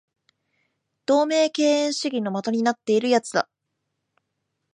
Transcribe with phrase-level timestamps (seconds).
[1.05, 3.47] 同盟敬遠主義の的になっている奴だ